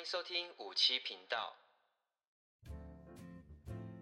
[0.00, 1.54] 欢迎收听五七频道。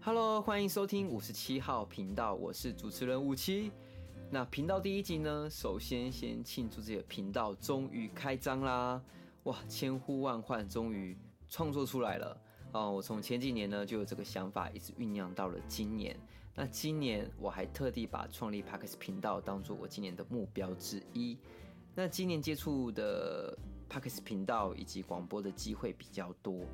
[0.00, 3.70] Hello，欢迎收听五十七号频道，我是主持人五七。
[4.30, 9.04] 那频道第一集呢，首先先庆祝这个频道终于开张啦！
[9.42, 11.14] 哇，千呼万唤，终于
[11.50, 12.40] 创作出来了
[12.72, 12.90] 哦！
[12.90, 16.18] 我从前几年呢就有这个想法，一直酝酿到了今年。
[16.54, 21.36] 那今年我还特地把创立 Podcast 频道当做我今年的目标之一。
[21.94, 23.54] 那今年接触的
[23.92, 26.64] PAX 频道以及广播的机会比较多。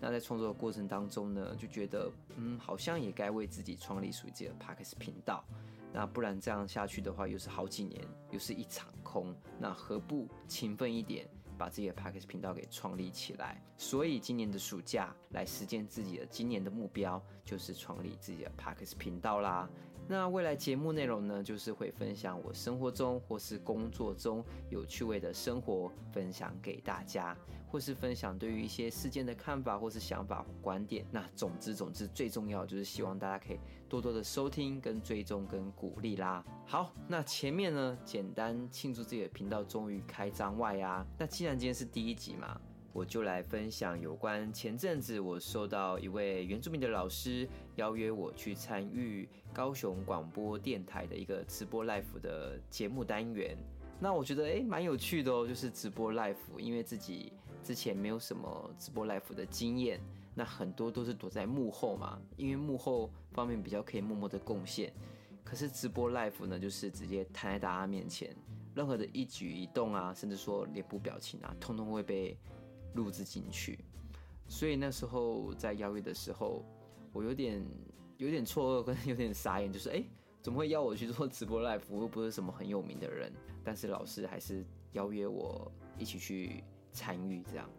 [0.00, 5.44] 那在创作的过程当中呢，就觉得嗯，好像也该为自己创立属于自己的 PAX 频道。
[5.92, 9.34] 那不然这样下去的话，又是好几年，又是一场空。
[9.58, 11.28] 那何不勤奋一点？
[11.58, 18.98] 把自己的 p a c k a g e 频道给创立起来，所以今年的暑假来实践自己的今年的目标，就是创立自己的 p a c k a g e
[18.98, 19.68] 频道啦。
[20.10, 27.36] 那未来节目内容呢，就是会分享我生活中或是工作中有趣味的生活，分享给大家，
[27.70, 31.04] 或是分享对于一些事件的看法或是想法观点。
[31.10, 36.44] 那总之总之最重要就是希望大家可以多多的收听跟追踪跟鼓励啦。
[36.66, 42.60] 好，那前面呢，简单庆祝自己的频道终于开张外啊，那既然今天是第一集嘛，
[42.92, 53.56] 我就来分享有关前阵子我收到一位原住民的老师邀约我去参与高雄广播电台的一个直播 live 的节目单元。
[54.00, 60.00] 那我觉得诶蛮有趣的哦，就是直播 live，因为自己之前没有什么直播 live 的经验，
[60.34, 64.92] 那很多都是躲在幕后嘛，因为幕后方面比较可以默默的贡献。
[65.44, 68.34] 可是直播 live 呢，就是直接摊在大家面前。
[68.74, 72.38] 任何的一举一动啊，甚至说脸部表情啊，通通会被
[72.94, 73.78] 录制进去。
[74.46, 76.64] 所以那时候在邀约的时候，
[77.12, 77.64] 我有点
[78.18, 80.04] 有点错愕，跟 有点傻眼，就是哎，
[80.40, 81.82] 怎么会邀我去做直播 live？
[81.88, 83.32] 我又不是什么很有名的人，
[83.64, 86.62] 但是老师还是邀约我一起去
[86.98, 87.42] 参与。
[87.50, 87.70] 这样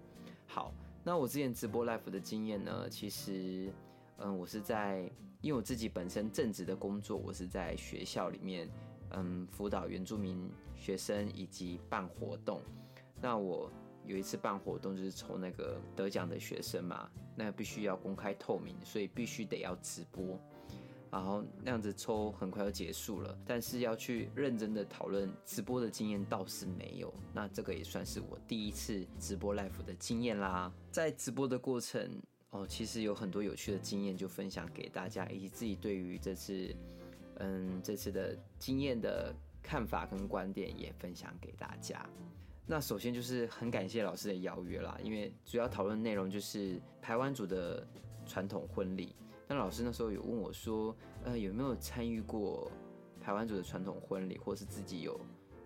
[0.47, 3.71] 好，那我之前直播 live 的经验呢，其实
[4.17, 8.69] 嗯，我是在因为我自己本身正职的工作，我是在学校里面。
[9.11, 10.37] 嗯，辅导原住民
[10.75, 12.61] 学生以及办活动。
[13.19, 13.71] 那我
[14.05, 20.39] 有一次办活动，就是抽那个得奖的学生嘛，那必须要公开透明，所以必须得要直播。
[21.11, 27.13] 然后那样子抽很快就结束了，但是要去认真的讨论直播的经验倒是没有。
[27.33, 30.71] 那这个也算是我第一次直播 live 的经验啦。
[30.91, 32.21] 在直播的过程
[32.51, 36.75] 哦，其实有很多有趣的经验就分享给大家，以及自己对于这次。
[37.41, 39.33] 嗯，这次的经验的
[39.63, 42.05] 看法跟观点也分享给大家。
[42.65, 47.87] 那首先就是很感谢老师的邀约啦，因为主要讨论内容就是台湾族的
[48.25, 49.15] 传统婚礼。
[49.49, 52.71] 那老师那时候有问我说，呃，有没有参与过
[53.19, 55.19] 台湾族的传统婚礼，或是自己有，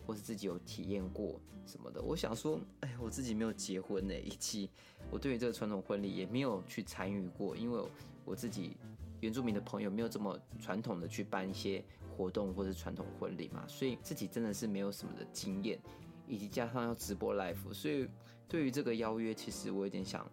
[0.07, 2.01] 或是自己有体验过什么的？
[2.01, 4.69] 我想说，哎，我自己没有结婚呢，以及
[5.11, 7.83] 我对于这个传统婚礼也没有去参与过，因为
[8.25, 8.77] 我自己。
[9.21, 15.79] 原住民的朋友没有这么传统的去办一些活动或是传统婚礼嘛，所以自己真的是没有什么的经验，
[16.27, 18.05] 以及加上要直播 live，所以
[18.49, 20.29] 对于这个邀约，其实我有点想，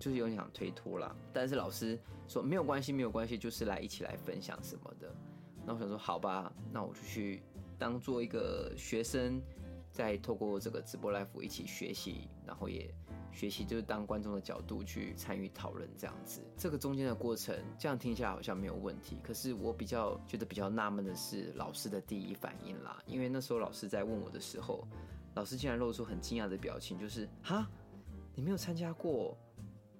[0.00, 1.14] 就是有点想推脱啦。
[1.32, 1.96] 但是老师
[2.26, 5.14] 说没有关系，没有关系，就是来一起来分享什么的。
[5.64, 7.40] 那我想说好吧，那我就去
[7.78, 9.40] 当做一个学生。
[9.92, 12.88] 再透过这个直播 live 一起学习，然后也
[13.32, 16.40] 学习就是当观众的角度去参与讨论这样子。
[16.56, 19.18] 这个中间的过程，这样听起来好像没有问题。
[19.20, 24.86] 可是我比较觉得比较纳闷的是老师的第一反应啦，因为那时候老师在问我的时候，
[25.34, 27.68] 老师竟然露出很惊讶的表情，就是哈，
[28.36, 29.36] 你没有参加过。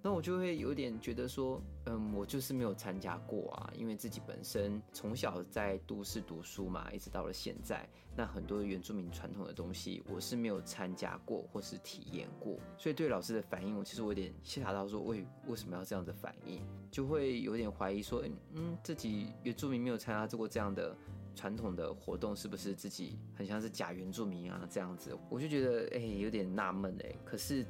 [0.03, 18.25] 那我就会有点觉得说，嗯，我就是没有参加过啊，因为自己本身从小在都市读书嘛，一直到了现在，那很多原住民传统的东西，我是没有参加过或是体验过，所以对老师的反应，我其实我有点吓到，说为为什么要这样的反应，就会有点怀疑说，
[18.55, 20.97] 嗯，自己原住民没有参加过这样的
[21.35, 25.15] 传统的活动，是不是自己很像是假原住民啊这样子？
[25.29, 27.67] 我就觉得，哎，有点纳闷哎，可是。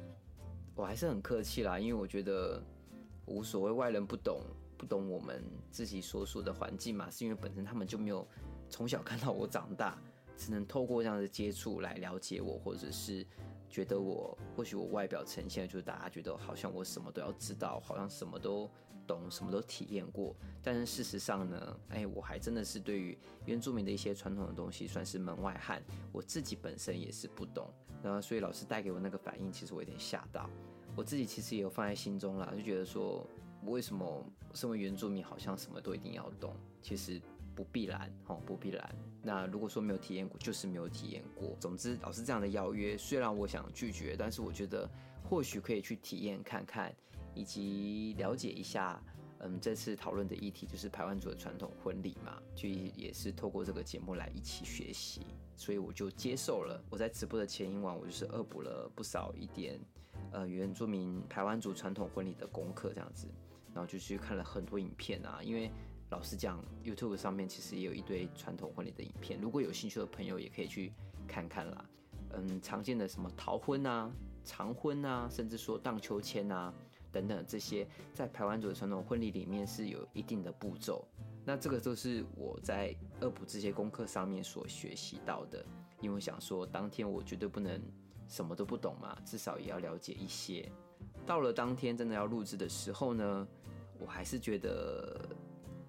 [0.75, 2.61] 我还是很客气啦，因为我觉得
[3.25, 4.41] 无所谓，外人不懂
[4.77, 8.27] 不懂我们自己所属的环境嘛，是因为本身他们就没有
[8.69, 10.01] 从小看到我长大，
[10.35, 13.25] 只能透过这样的接触来了解我，或者是
[13.69, 18.69] 觉得我或许我外表呈现就是大家觉得好像我什么都要知道，好像什么都
[19.11, 27.69] 懂，什么都体验过，但是事实上呢，哎，我还真的是对于原住民的一些传统的东西算是门外汉，我自己本身也是不懂，
[28.01, 30.49] 然后所以老师带给我那个反应，其实我有点吓到。
[30.95, 33.27] 我自己其实也有放在心中啦，就觉得说，
[33.65, 36.55] 为什么身为原住民好像什么都一定要懂？
[36.81, 37.21] 其实
[37.53, 38.95] 不必然，吼，不必然。
[39.21, 41.55] 那如果说没有体验过，就是没有体验过。
[41.59, 44.89] 总之，老师这样的邀约，虽然我想拒绝，但是我觉得
[45.29, 46.93] 或许可以去体验看看，
[47.33, 49.01] 以及了解一下。
[49.43, 55.25] 嗯，这次讨论的议题就是排湾族的传统婚礼嘛，就也是透过这个节目来一起学习，
[55.55, 56.79] 所以我就接受了。
[56.91, 59.79] 我在直播的前一晚，我就是恶补了不少一点，
[60.31, 63.25] 呃，原住民排湾族传统婚礼的功课这样子，
[63.73, 65.39] 然后就去看了很多影片啊。
[65.41, 65.71] 因为
[66.11, 70.93] 老实讲，YouTube 上面其实也有一堆传统婚礼的影片，如果有兴趣的朋友也可以去
[71.27, 71.89] 看看啦。
[72.33, 74.11] 嗯，常见的什么逃婚啊、
[74.43, 76.71] 长婚啊，甚至说荡秋千啊。
[77.11, 81.07] 等等，这些在排湾族的传统婚礼里面是有一定的步骤。
[81.43, 85.65] 那这个都是我在恶补这些功课上面所学习到的。
[85.99, 87.79] 因为想说，当天我绝对不能
[88.27, 90.67] 什么都不懂嘛，至少也要了解一些。
[91.27, 93.47] 到了当天真的要录制的时候呢，
[93.99, 95.19] 我还是觉得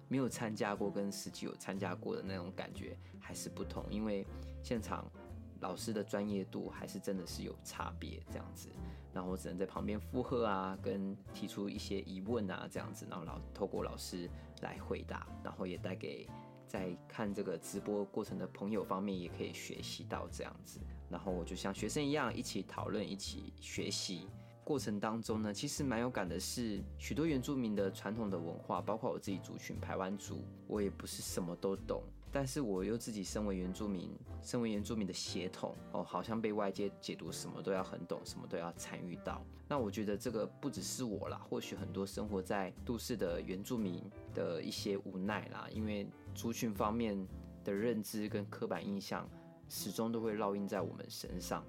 [0.07, 4.23] 没有参加过跟实际有参加过的那种感觉还是不同，因为
[4.61, 5.11] 现场
[5.63, 8.67] 老师的专业度还是真的是有差别这样子。
[9.13, 14.29] 然后我只能在旁边附和啊，跟提出一些疑问啊，这样子，然后老透过老师
[14.61, 16.27] 来回答，然后也带给
[16.67, 20.79] 在看这个直播过程的朋友方面也可以学习到这样子。
[21.09, 24.27] 然后我就像学生一样，一起讨论，一起学习。
[24.63, 32.01] 过程当中呢，其实蛮有感的是，许多原住民的传统的文化，包括我自己族群排湾族，我也不是什么都懂。
[32.35, 34.09] 但是我又自己身为原住民，
[34.41, 39.45] 身为原住民的血统哦，好像被外界解读什么都要很懂，什么都要参与到。
[39.69, 44.03] 那我觉得这个不只是我啦，或许很多生活在都市的原住民
[44.33, 47.15] 的一些无奈啦，因为族群方面
[47.63, 49.29] 的认知跟刻板印象
[49.69, 51.63] 始终都会烙印在我们身上。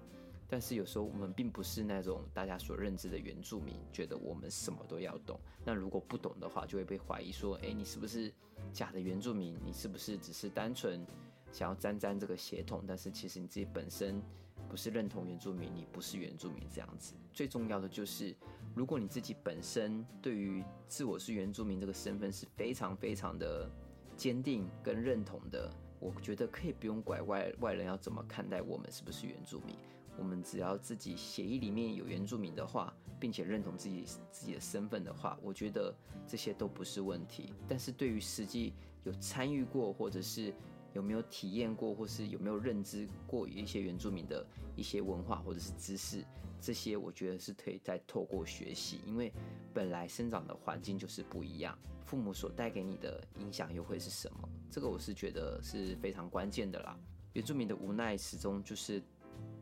[0.54, 5.36] 但是有时候我们并不是那种大家所认知的原住民，觉得我们什么都要懂。
[5.64, 8.32] 那如果不懂的话，就会被怀疑说：诶，你是不是
[8.72, 9.58] 假的原住民？
[9.64, 11.04] 你是不是只是单纯
[11.50, 12.84] 想要沾沾这个血统？
[12.86, 14.22] 但是其实你自己本身
[14.68, 17.16] 不是认同原住民，你不是原住民这样子。
[17.32, 18.32] 最重要的就是，
[18.76, 23.68] 如果你自己本身对于自我是原住民这个身份是非常非常的
[24.16, 25.68] 坚定跟认同的，
[25.98, 29.74] 我觉得可以不用拐外外人要怎么看待我们是不是原住民。
[30.16, 35.94] 我们只要自己协议里面有原住民的话，并且认同自己自己的身份的话，我觉得
[36.26, 37.52] 这些都不是问题。
[37.68, 38.72] 但是对于实际
[39.02, 40.54] 有参与过，或者是
[40.92, 44.46] 有没有体验过，或是有没有认知过一些原住民的
[44.76, 46.24] 一些文化或者是知识，
[46.60, 49.32] 这些我觉得是可以再透过学习，因为
[49.72, 54.48] 本来生长的环境就是不一样，父母所带给你的影响又会是什么？
[54.70, 56.96] 这个我是觉得是非常关键的啦。
[57.32, 59.02] 原住民的无奈始终就是。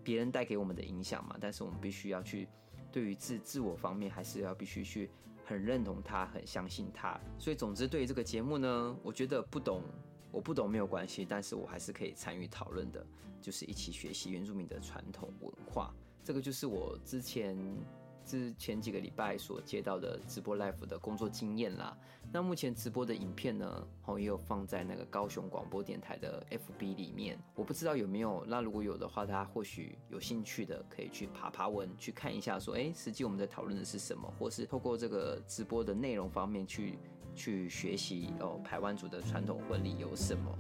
[0.03, 2.49] 别人带给我们的影响嘛，但是我们必须要去
[2.91, 5.11] 对于自自我方面，还是要必须去
[5.45, 7.21] 很认同他，很相信他。
[7.39, 9.83] 所以总之，对于这个节目呢，我觉得不懂，
[10.31, 13.07] 我不懂没有关系，但是我还是可以参与讨论的，
[13.41, 15.95] 就是一起学习原住民的传统文化。
[16.25, 17.57] 这个就是我之前。
[18.25, 21.99] 之前几个礼拜所接到的直播 live 的工作经验啦。
[22.35, 27.39] 那目前直播的影片呢，好也有放在那个高雄广播电台的 FB 里面。
[27.55, 36.99] 我不知道有没有，那如果有的话，大家或许有兴趣的可以去爬爬文，去看一下，说，哎，实际我们在讨论的是什么，或是透过这个直播的内容方面去
[37.35, 40.59] 去学习哦，台湾族的传统婚礼有什么。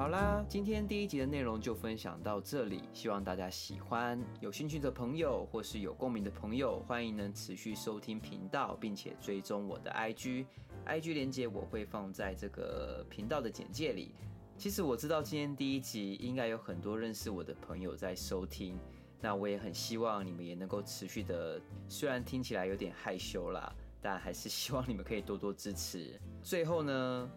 [0.00, 4.18] 好啦，今天第一集的内容就分享到这里，希望大家喜欢。
[4.40, 14.14] 有兴趣的朋友或是有共鸣的朋友，欢迎能持续收听频道，并且追踪我的 IG，IG 连接我会放在这个频道的简介里。
[14.56, 18.78] 其实我知道今天第一集应该有很多认识我的朋友在收听，
[19.20, 26.18] 那我也很希望你们也能够持续的，虽然听起来有点害羞啦，但还是希望你们可以多多支持。
[26.42, 27.30] 最后呢，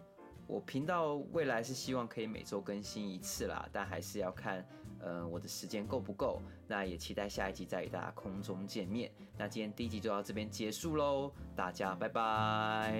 [0.46, 4.64] 我频道未来是希望可以每周更新一次啦，但还是要看，
[5.00, 6.40] 呃，我的时间够不够。
[6.66, 9.10] 那也期待下一集再与大家空中见面。
[9.36, 12.94] 那今天第一集就到这边结束喽，大家拜拜。